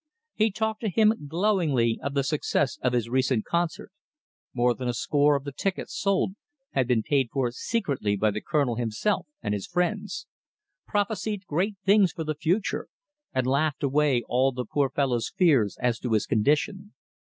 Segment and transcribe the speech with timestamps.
[0.33, 3.91] He talked to him glowingly of the success of his recent concert
[4.51, 6.31] (more than a score of the tickets sold
[6.71, 10.25] had been paid for secretly by the Colonel himself and his friends),
[10.87, 12.87] prophesied great things for the future,
[13.31, 16.93] and laughed away all the poor fellow's fears as to his condition.